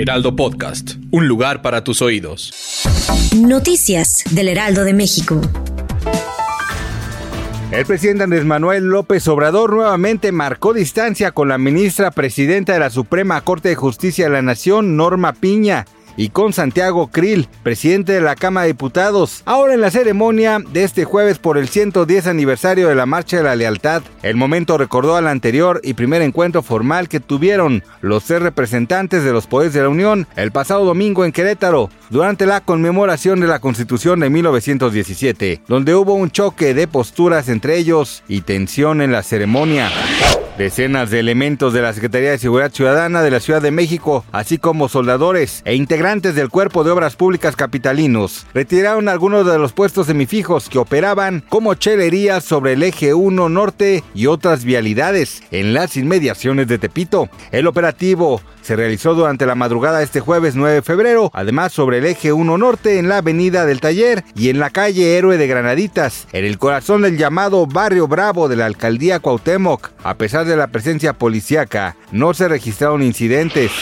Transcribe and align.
Heraldo 0.00 0.36
Podcast, 0.36 0.92
un 1.10 1.26
lugar 1.26 1.60
para 1.60 1.82
tus 1.82 2.02
oídos. 2.02 2.52
Noticias 3.36 4.22
del 4.30 4.46
Heraldo 4.46 4.84
de 4.84 4.94
México. 4.94 5.40
El 7.72 7.84
presidente 7.84 8.22
Andrés 8.22 8.44
Manuel 8.44 8.84
López 8.84 9.26
Obrador 9.26 9.72
nuevamente 9.72 10.30
marcó 10.30 10.72
distancia 10.72 11.32
con 11.32 11.48
la 11.48 11.58
ministra 11.58 12.12
presidenta 12.12 12.74
de 12.74 12.78
la 12.78 12.90
Suprema 12.90 13.40
Corte 13.40 13.70
de 13.70 13.74
Justicia 13.74 14.26
de 14.26 14.30
la 14.30 14.40
Nación, 14.40 14.96
Norma 14.96 15.32
Piña 15.32 15.84
y 16.18 16.30
con 16.30 16.52
Santiago 16.52 17.06
Krill, 17.06 17.48
presidente 17.62 18.12
de 18.12 18.20
la 18.20 18.34
Cámara 18.34 18.64
de 18.64 18.72
Diputados. 18.72 19.42
Ahora 19.46 19.72
en 19.72 19.80
la 19.80 19.90
ceremonia 19.90 20.58
de 20.58 20.82
este 20.82 21.04
jueves 21.04 21.38
por 21.38 21.56
el 21.56 21.68
110 21.68 22.26
aniversario 22.26 22.88
de 22.88 22.96
la 22.96 23.06
Marcha 23.06 23.38
de 23.38 23.44
la 23.44 23.56
Lealtad, 23.56 24.02
el 24.22 24.36
momento 24.36 24.76
recordó 24.76 25.16
al 25.16 25.28
anterior 25.28 25.80
y 25.84 25.94
primer 25.94 26.20
encuentro 26.20 26.62
formal 26.62 27.08
que 27.08 27.20
tuvieron 27.20 27.84
los 28.02 28.24
tres 28.24 28.42
representantes 28.42 29.22
de 29.22 29.32
los 29.32 29.46
poderes 29.46 29.72
de 29.72 29.82
la 29.82 29.88
Unión 29.88 30.26
el 30.34 30.50
pasado 30.50 30.84
domingo 30.84 31.24
en 31.24 31.32
Querétaro, 31.32 31.88
durante 32.10 32.46
la 32.46 32.60
conmemoración 32.60 33.38
de 33.38 33.46
la 33.46 33.60
Constitución 33.60 34.20
de 34.20 34.28
1917, 34.28 35.62
donde 35.68 35.94
hubo 35.94 36.14
un 36.14 36.32
choque 36.32 36.74
de 36.74 36.88
posturas 36.88 37.48
entre 37.48 37.78
ellos 37.78 38.24
y 38.26 38.40
tensión 38.40 39.00
en 39.02 39.12
la 39.12 39.22
ceremonia. 39.22 39.88
Decenas 40.58 41.10
de 41.10 41.20
elementos 41.20 41.72
de 41.72 41.82
la 41.82 41.92
Secretaría 41.92 42.32
de 42.32 42.38
Seguridad 42.38 42.72
Ciudadana 42.72 43.22
de 43.22 43.30
la 43.30 43.38
Ciudad 43.38 43.62
de 43.62 43.70
México, 43.70 44.24
así 44.32 44.58
como 44.58 44.88
soldadores 44.88 45.62
e 45.64 45.76
integrantes 45.76 46.34
del 46.34 46.48
Cuerpo 46.48 46.82
de 46.82 46.90
Obras 46.90 47.14
Públicas 47.14 47.54
Capitalinos, 47.54 48.44
retiraron 48.54 49.08
algunos 49.08 49.46
de 49.46 49.56
los 49.56 49.72
puestos 49.72 50.08
semifijos 50.08 50.68
que 50.68 50.80
operaban 50.80 51.44
como 51.48 51.74
chelerías 51.74 52.42
sobre 52.42 52.72
el 52.72 52.82
eje 52.82 53.14
1 53.14 53.48
norte 53.48 54.02
y 54.16 54.26
otras 54.26 54.64
vialidades 54.64 55.44
en 55.52 55.74
las 55.74 55.96
inmediaciones 55.96 56.66
de 56.66 56.78
Tepito. 56.78 57.28
El 57.52 57.68
operativo 57.68 58.42
se 58.68 58.76
realizó 58.76 59.14
durante 59.14 59.46
la 59.46 59.54
madrugada 59.54 60.02
este 60.02 60.20
jueves 60.20 60.54
9 60.54 60.74
de 60.74 60.82
febrero, 60.82 61.30
además 61.32 61.72
sobre 61.72 61.98
el 61.98 62.04
eje 62.04 62.34
1 62.34 62.58
norte 62.58 62.98
en 62.98 63.08
la 63.08 63.16
avenida 63.16 63.64
del 63.64 63.80
Taller 63.80 64.24
y 64.36 64.50
en 64.50 64.58
la 64.58 64.68
calle 64.68 65.16
Héroe 65.16 65.38
de 65.38 65.46
Granaditas, 65.46 66.26
en 66.32 66.44
el 66.44 66.58
corazón 66.58 67.00
del 67.00 67.16
llamado 67.16 67.66
Barrio 67.66 68.08
Bravo 68.08 68.46
de 68.46 68.56
la 68.56 68.66
alcaldía 68.66 69.20
Cuauhtémoc. 69.20 69.92
A 70.04 70.18
pesar 70.18 70.44
de 70.44 70.58
la 70.58 70.66
presencia 70.66 71.14
policíaca, 71.14 71.96
no 72.12 72.34
se 72.34 72.46
registraron 72.46 73.02
incidentes. 73.02 73.72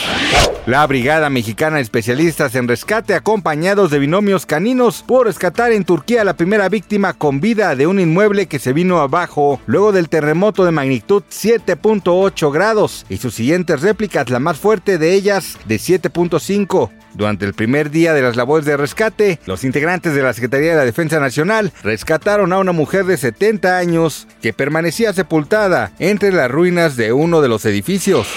La 0.67 0.85
Brigada 0.87 1.31
Mexicana 1.31 1.77
de 1.77 1.83
Especialistas 1.83 2.55
en 2.57 2.67
Rescate, 2.67 3.15
acompañados 3.15 3.91
de 3.91 4.01
binomios 4.01 4.47
caninos, 4.47 5.05
pudo 5.07 5.25
rescatar 5.25 5.71
en 5.71 5.85
Turquía 5.85 6.25
la 6.25 6.37
primera 6.37 6.69
víctima 6.69 7.13
con 7.13 7.41
vida 7.41 7.77
de 7.77 7.87
un 7.87 8.01
inmueble 8.01 8.47
que 8.47 8.59
se 8.59 8.73
vino 8.73 8.99
abajo 8.99 9.61
luego 9.67 9.93
del 9.93 10.09
terremoto 10.09 10.65
de 10.65 10.73
magnitud 10.73 11.23
7.8 11.31 12.53
grados 12.53 13.07
y 13.09 13.19
sus 13.19 13.35
siguientes 13.35 13.81
réplicas, 13.81 14.29
la 14.29 14.41
más 14.41 14.59
fuerte 14.59 14.76
de 14.85 15.15
ellas 15.15 15.59
de 15.67 15.77
7.5. 15.77 16.91
Durante 17.15 17.47
el 17.47 17.55
primer 17.55 17.91
día 17.91 18.13
de 18.13 18.23
las 18.23 18.37
labores 18.37 18.67
de 18.67 18.77
rescate, 18.77 19.41
los 19.47 19.65
integrantes 19.65 20.15
de 20.15 20.23
la 20.23 20.35
Secretaría 20.35 20.73
de 20.73 20.77
la 20.77 20.85
Defensa 20.85 21.19
Nacional 21.19 21.73
rescataron 21.83 22.53
a 22.53 22.59
una 22.59 22.73
mujer 22.73 23.07
de 23.07 23.17
70 23.17 23.79
años 23.79 24.29
que 24.43 24.53
permanecía 24.53 25.13
sepultada 25.13 25.93
entre 25.99 26.31
las 26.31 26.51
ruinas 26.51 26.97
de 26.97 27.13
uno 27.13 27.41
de 27.41 27.49
los 27.49 27.65
edificios. 27.65 28.29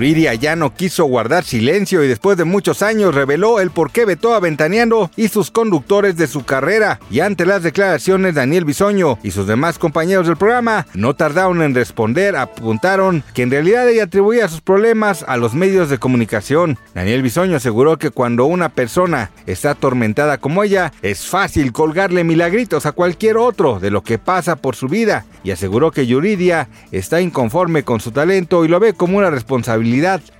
Yuridia 0.00 0.32
ya 0.34 0.56
no 0.56 0.72
quiso 0.72 1.04
guardar 1.04 1.44
silencio 1.44 2.02
y 2.02 2.08
después 2.08 2.38
de 2.38 2.44
muchos 2.44 2.80
años 2.80 3.14
reveló 3.14 3.60
el 3.60 3.70
por 3.70 3.90
qué 3.90 4.06
vetó 4.06 4.34
a 4.34 4.40
Ventaneando 4.40 5.10
y 5.14 5.28
sus 5.28 5.50
conductores 5.50 6.16
de 6.16 6.26
su 6.26 6.44
carrera. 6.44 7.00
Y 7.10 7.20
ante 7.20 7.44
las 7.44 7.62
declaraciones, 7.62 8.34
Daniel 8.34 8.64
Bisoño 8.64 9.18
y 9.22 9.32
sus 9.32 9.46
demás 9.46 9.78
compañeros 9.78 10.26
del 10.26 10.38
programa 10.38 10.86
no 10.94 11.14
tardaron 11.16 11.60
en 11.60 11.74
responder, 11.74 12.36
apuntaron 12.36 13.22
que 13.34 13.42
en 13.42 13.50
realidad 13.50 13.88
ella 13.90 14.04
atribuía 14.04 14.48
sus 14.48 14.62
problemas 14.62 15.22
a 15.28 15.36
los 15.36 15.52
medios 15.52 15.90
de 15.90 15.98
comunicación. 15.98 16.78
Daniel 16.94 17.22
Bisoño 17.22 17.56
aseguró 17.56 17.98
que 17.98 18.10
cuando 18.10 18.46
una 18.46 18.70
persona 18.70 19.30
está 19.46 19.72
atormentada 19.72 20.38
como 20.38 20.64
ella, 20.64 20.92
es 21.02 21.26
fácil 21.26 21.72
colgarle 21.72 22.24
milagritos 22.24 22.86
a 22.86 22.92
cualquier 22.92 23.36
otro 23.36 23.80
de 23.80 23.90
lo 23.90 24.02
que 24.02 24.18
pasa 24.18 24.56
por 24.56 24.76
su 24.76 24.88
vida 24.88 25.26
y 25.42 25.50
aseguró 25.50 25.90
que 25.90 26.06
Yuridia 26.06 26.68
está 26.90 27.20
inconforme 27.20 27.82
con 27.82 28.00
su 28.00 28.12
talento 28.12 28.64
y 28.64 28.68
lo 28.68 28.80
ve 28.80 28.94
como 28.94 29.18
una 29.18 29.28
responsabilidad 29.30 29.49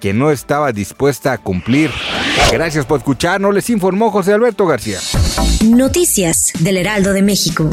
que 0.00 0.12
no 0.12 0.30
estaba 0.30 0.72
dispuesta 0.72 1.32
a 1.32 1.38
cumplir. 1.38 1.90
Gracias 2.52 2.86
por 2.86 2.98
escucharnos, 2.98 3.54
les 3.54 3.68
informó 3.70 4.10
José 4.10 4.32
Alberto 4.32 4.66
García. 4.66 4.98
Noticias 5.64 6.52
del 6.60 6.76
Heraldo 6.76 7.12
de 7.12 7.22
México. 7.22 7.70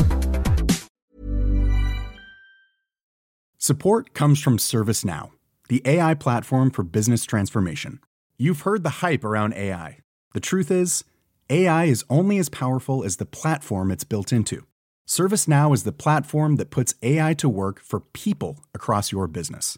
Support 3.58 4.14
comes 4.14 4.42
from 4.42 4.58
ServiceNow, 4.58 5.31
the 5.68 5.81
AI 5.86 6.14
platform 6.14 6.72
for 6.72 6.84
business 6.84 7.25
transformation. 7.25 8.00
You've 8.38 8.62
heard 8.62 8.84
the 8.84 9.02
hype 9.02 9.25
around 9.25 9.54
AI. 9.56 9.98
The 10.34 10.40
truth 10.40 10.72
is, 10.72 11.04
AI 11.50 11.86
is 11.86 12.06
only 12.09 12.38
as 12.38 12.50
powerful 12.50 13.04
as 13.04 13.18
the 13.18 13.25
platform 13.25 13.92
it's 13.92 14.04
built 14.04 14.31
into. 14.31 14.66
ServiceNow 15.08 15.74
is 15.74 15.84
the 15.84 15.92
platform 15.92 16.58
that 16.58 16.69
puts 16.69 16.94
AI 17.02 17.34
to 17.36 17.48
work 17.48 17.81
for 17.81 18.00
people 18.00 18.59
across 18.74 19.12
your 19.12 19.28
business, 19.28 19.78